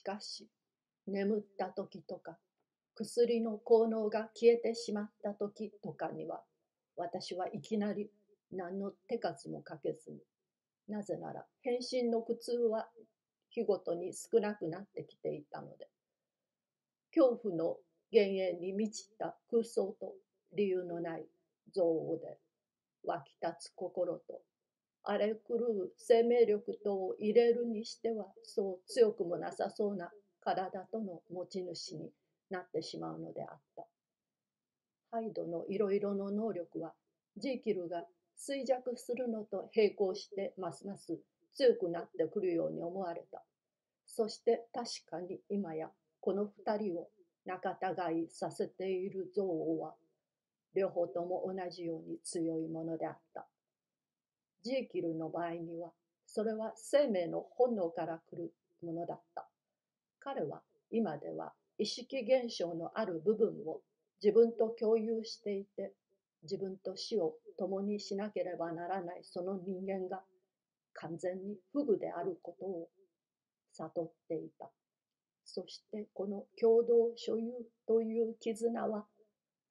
[0.00, 0.48] しかし、
[1.06, 2.38] 眠った時とか、
[2.94, 6.42] 薬の効能が消えてしまった時とかには、
[6.96, 8.08] 私はいきなり
[8.50, 10.20] 何の手数もかけずに、
[10.88, 12.88] なぜなら変身の苦痛は
[13.50, 15.88] 日ごとに少なくなってきていたので、
[17.14, 17.76] 恐怖の
[18.10, 20.14] 幻影に満ちた空想と
[20.56, 21.26] 理由のない
[21.76, 22.38] 憎悪で
[23.04, 24.40] 湧き立つ心と
[25.04, 30.10] 荒れ狂う生命力とを入れるにしてはそう強くもなさそうな
[30.40, 32.10] 体との持ち主に
[32.50, 33.86] なってしまうのであった。
[35.10, 36.92] ハイドのいろいろの能力は
[37.36, 38.04] ジーキルが
[38.38, 41.18] 衰弱するのと並行してますます
[41.54, 43.42] 強くなってくるように思われた。
[44.06, 45.88] そして確かに今や
[46.20, 47.08] この二人を
[47.44, 49.94] 仲違いさせている憎悪は
[50.74, 53.48] 両方とも同じように強いものであった。
[54.62, 55.90] ジーキルの場合には
[56.26, 58.52] それは生命の本能から来る
[58.82, 59.46] ものだった。
[60.20, 63.80] 彼は今では意識現象のある部分を
[64.22, 65.92] 自分と共有していて
[66.42, 70.22] 自分と死を共にしなければならないその人間が
[70.94, 72.88] 完全に不具であることを
[73.72, 74.70] 悟っていた。
[75.44, 77.50] そしてこの共同所有
[77.86, 79.04] という絆は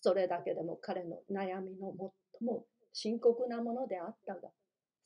[0.00, 1.92] それだけでも彼の悩みの
[2.38, 4.50] 最も深刻なものであったが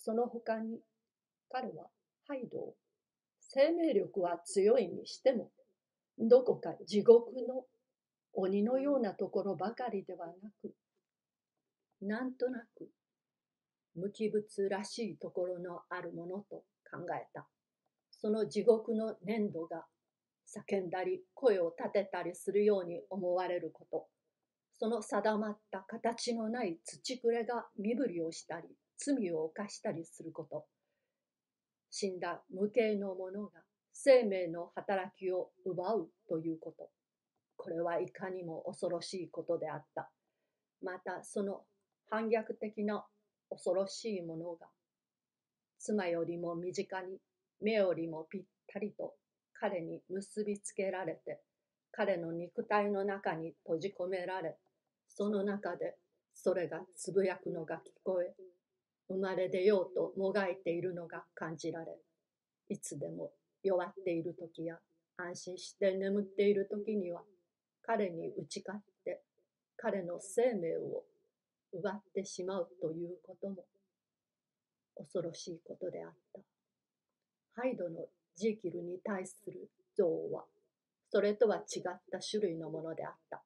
[0.09, 0.79] その他に
[1.51, 1.85] 彼は
[2.27, 2.75] ハイドを
[3.41, 5.51] 生命力は強いにしても
[6.19, 7.65] どこか地獄の
[8.33, 10.73] 鬼のようなところばかりではなく
[12.01, 12.89] なんとなく
[13.97, 17.47] 無機物らしいところのあるものと考えた。
[18.11, 19.85] その地獄の粘土が
[20.47, 24.07] 叫んだり声を立てたりするように思われること。
[24.79, 28.69] その定まった形のない土くれが身振りをしたり
[28.99, 30.67] 罪を犯したりすること。
[31.91, 36.91] 死んだ無形のものが生命の働きを奪うということ。
[37.57, 40.11] これはいかにも恐ろしいことであった。
[40.83, 41.63] またその
[42.11, 43.05] 反逆的な
[43.51, 44.69] 恐ろしいものが、
[45.79, 47.19] 妻よりも身近に、
[47.61, 48.43] 目よりもぴっ
[48.73, 49.15] たりと
[49.55, 51.41] 彼に結びつけられて、
[51.91, 54.57] 彼の肉体の中に閉じ込められ、
[55.09, 55.97] その中で
[56.35, 58.35] それがつぶやくのが聞こえ、
[59.09, 61.99] 生まれ出ようともがいているのが感じられ、
[62.69, 63.33] いつでも
[63.63, 64.79] 弱っている時や
[65.17, 67.23] 安心して眠っている時には、
[67.83, 69.23] 彼に打ち勝って、
[69.77, 71.05] 彼の生命を
[71.73, 73.65] 奪ってしまうということも
[74.97, 76.41] 恐ろしいことであった。
[77.55, 80.45] ハイドのジーキルに対する憎悪は、
[81.11, 81.83] それとは違っ
[82.13, 83.43] た種類のものであった。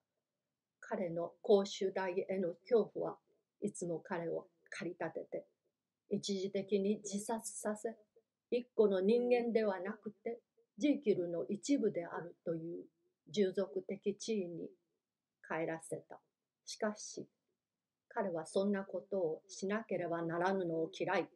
[0.80, 3.16] 彼の公衆台への恐怖は
[3.62, 5.46] いつも彼を駆り立てて、
[6.12, 7.96] 一時的に自殺させ、
[8.50, 10.40] 一個の人間ではなくて、
[10.76, 12.84] ジーキルの一部であるという
[13.30, 14.68] 従属的地位に
[15.48, 16.20] 帰らせた。
[16.66, 17.26] しかし、
[18.10, 21.28] 彼はそんなことをしなければならぬのを嫌い。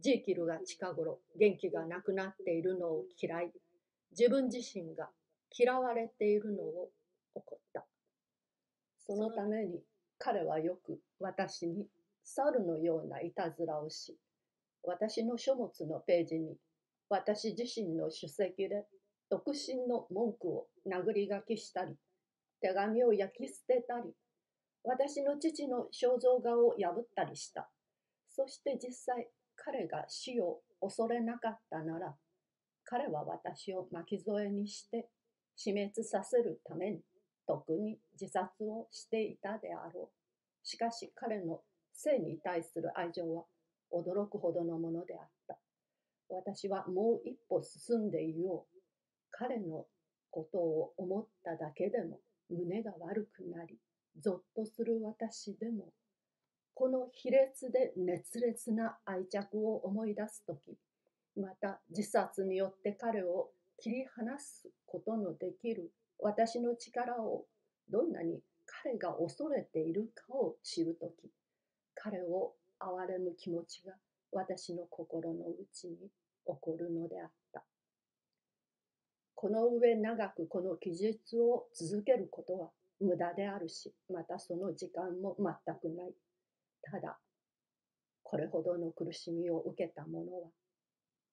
[0.00, 3.52] ジーキルが近頃元気がなくなっているのを嫌い。
[4.10, 5.08] 自分自身が
[5.56, 6.90] 嫌われているのを
[7.34, 7.84] 怒った。
[9.06, 9.80] そのために
[10.18, 11.86] 彼はよく私に
[12.34, 14.16] 猿のようないたずらをし、
[14.82, 16.56] 私の書物のページに
[17.08, 18.86] 私自身の主席で
[19.28, 21.96] 独身の文句を殴り書きしたり、
[22.60, 24.12] 手紙を焼き捨てたり、
[24.84, 27.68] 私の父の肖像画を破ったりした。
[28.28, 32.14] そして実際、彼が死を恐れなかったなら、
[32.84, 35.08] 彼は私を巻き添えにして
[35.56, 37.00] 死滅させるために、
[37.46, 40.20] 特に自殺をしていたであろう。
[40.62, 41.60] しかし彼の
[41.92, 43.44] 生に対する愛情は
[43.92, 45.58] 驚くほどのものであった。
[46.28, 48.78] 私はもう一歩進んでいよう。
[49.30, 49.86] 彼の
[50.30, 52.20] ことを思っただけでも
[52.50, 53.78] 胸が悪くなり、
[54.18, 55.92] ぞっとする私でも、
[56.74, 60.76] この卑劣で熱烈な愛着を思い出すとき、
[61.36, 67.44] また自殺によって彼を切り離すことのできる私の力を
[67.88, 68.40] どんなに
[68.84, 71.30] 彼が恐れているかを知るとき、
[72.02, 73.92] 彼を憐れむ気持ちが
[74.32, 76.10] 私の心の内に起
[76.44, 77.62] こるのであった。
[79.34, 82.70] この上長くこの記述を続けることは
[83.00, 86.12] 無駄であるし、またその時間も全くない。
[86.82, 87.18] ただ、
[88.22, 90.48] これほどの苦しみを受けた者は、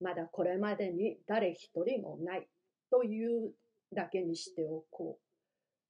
[0.01, 2.47] まだこれまでに誰一人もない
[2.89, 3.51] という
[3.93, 5.23] だけにしておこう。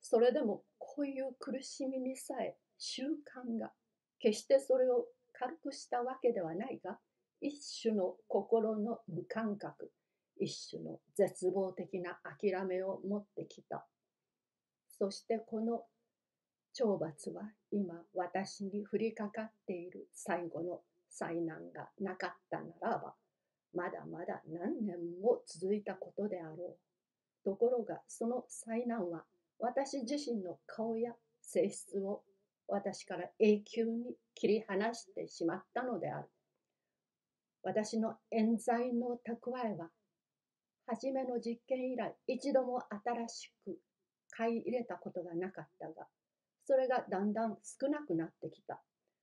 [0.01, 3.71] それでもこういう苦しみにさえ習慣が
[4.19, 6.98] 決してそれを軽くしたわけではないが、
[7.42, 9.92] 一種の心の無感覚、
[10.40, 13.86] 一種の絶望的な諦めを持ってきた。
[14.98, 15.84] そしてこの
[16.75, 23.13] 懲罰は今私に降りかかっている最後の災難がなかったならば、
[23.74, 26.78] まだまだ何年も続いたことであろう。
[27.44, 29.24] ところがその災難は
[29.60, 32.24] 私自身の顔や性質を
[32.68, 36.30] 私から永久に切り離してしまったのである。
[37.64, 39.90] 私の冤罪の蓄えは、
[40.86, 43.78] 初めの実験以来一度も新しく
[44.30, 46.08] 買い入れたことがなかったが、
[46.66, 48.81] それがだんだん少なくなってきた。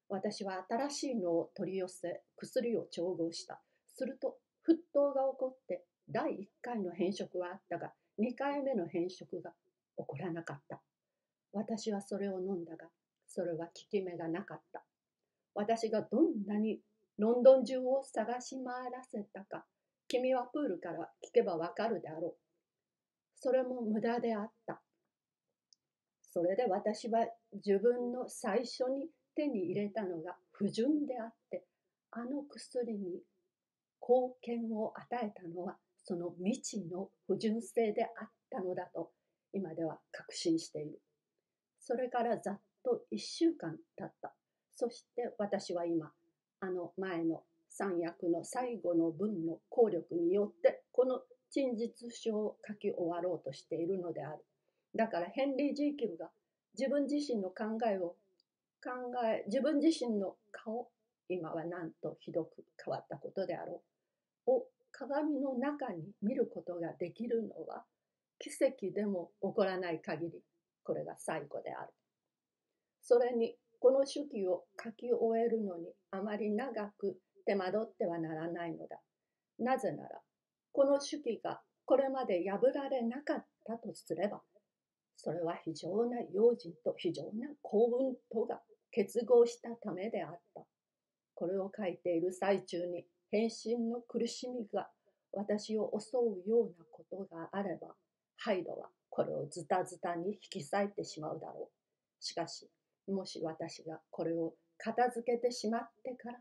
[0.09, 3.61] 私は新しいのを取り寄せ、薬を調合した。
[3.87, 4.37] すると、
[4.67, 9.51] 沸騰が起こって、第1回の変色はあったが、2回目の変色が
[9.97, 10.81] 起こらなかった。
[11.53, 12.89] 私はそれを飲んだが、
[13.35, 14.85] それは効き目がなかった。
[15.57, 16.79] 私がどんなに
[17.19, 19.65] ロンドン中を探し回らせたか、
[20.07, 22.35] 君はプールから聞けばわかるであろう。
[23.35, 24.81] それも無駄であった。
[26.23, 31.65] それで私は自分の最初に手に入れたのが不純であって、
[32.13, 33.21] あの薬に
[34.01, 39.11] 貢献を与えたのはその未知の不純性であったのだと
[39.53, 41.01] 今では確信している。
[41.81, 44.35] それからざっと1週間経った。
[44.77, 46.13] そして私は今、
[46.61, 51.21] あの前の三役の最後の文の効力によってこの
[51.51, 54.45] 陳述書を書き終わろうとしているのである。
[54.95, 56.31] だからヘンリー・ジーキルが
[56.79, 58.17] 自分自身の考えを
[58.83, 58.91] 考
[59.25, 60.89] え、自分自身の顔、
[61.29, 63.83] 今はなんとひどく変わったことであろ
[64.47, 67.85] う、を鏡の中に見ることができるのは
[68.39, 70.43] 奇跡でも起こらない限り、
[70.85, 71.93] これが最後である。
[73.07, 78.99] それにこの手記を書き終えるのにあまり長く手間取ってはならないのだ。
[79.59, 80.21] なぜなら、
[80.73, 84.41] この手記がこれまで破られなかったとすれば、
[85.17, 90.63] それは非常な用心と非常な幸運とが結合したためであった。
[91.35, 94.89] これを書いている最中に変身の苦しみが
[95.33, 97.89] 私を襲うようなことがあれば、
[98.39, 102.25] ハイドはこれをズタズタに引き裂いてしまうだろう。
[102.25, 102.71] しかし、
[103.09, 106.39] もし私がこれを片付けてしまってから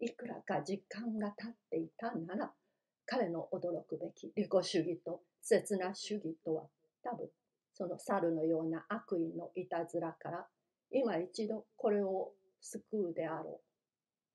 [0.00, 2.52] いくらか時間が経っていたなら
[3.06, 6.64] 彼の驚くべき利己主義と刹那主義とは
[7.02, 7.28] 多分
[7.74, 10.46] その猿のような悪意のいたずらから
[10.90, 13.68] 今一度これを救うであろう。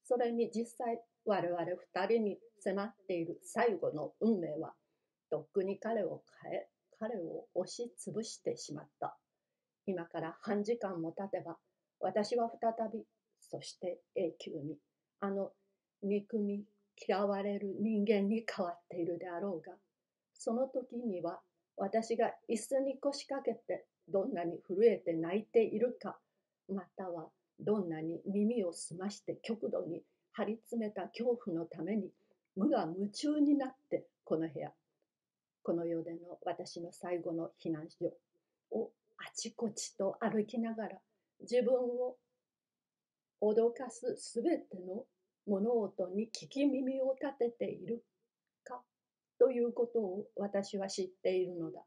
[0.06, 4.74] それに実際我々二人に迫っている最後の運命は
[5.30, 6.68] とっくに彼を変え
[7.00, 9.18] 彼を押しつぶしてしまった。
[9.86, 11.58] 今から半時間も経てば、
[12.00, 13.04] 私は再び、
[13.40, 14.78] そして永久に、
[15.20, 15.52] あの
[16.02, 16.64] 憎み、
[17.08, 19.74] 嫌われる人間に変わっているであろうが、
[20.34, 21.40] その時には
[21.78, 26.18] 私が椅子に腰掛けてどんなに震えて泣いているか、
[26.70, 30.02] またはどんなに耳を澄まして極度に
[30.34, 32.10] 張り詰めた恐怖のために
[32.56, 34.72] 無我夢中になってこの部屋、
[35.64, 38.14] この世での私の最後の避難所
[38.72, 40.98] をあちこちと歩きながら
[41.42, 42.18] 自分を
[43.42, 45.04] 脅かすすべての
[45.46, 48.04] 物音に聞き耳を立てている
[48.64, 48.82] か
[49.38, 51.82] ということを私は知っているのだ。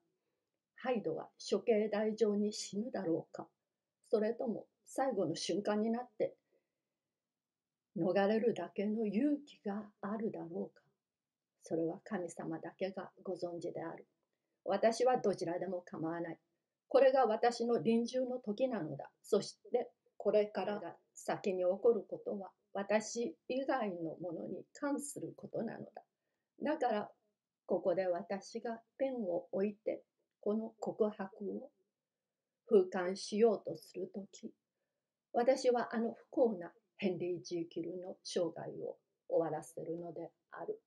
[0.76, 3.48] ハイドは処刑台上に死ぬだろうか
[4.08, 6.34] それとも最後の瞬間になって
[7.98, 10.82] 逃れるだけの勇気があるだろうか
[11.62, 14.06] それは神様だけがご存知である。
[14.64, 16.38] 私はどちらでも構わない。
[16.88, 19.10] これが私の臨終の時なのだ。
[19.22, 26.02] そしてこれからが先に起こることは私以外のものに関することなのだ。
[26.62, 27.10] だから
[27.66, 30.02] ここで私がペンを置いて
[30.40, 31.70] この告白を
[32.68, 34.52] 風感しようとするとき、
[35.32, 38.96] 私はあの不幸なヘンリー・ジーキルの生涯を
[39.28, 40.80] 終わらせるのである。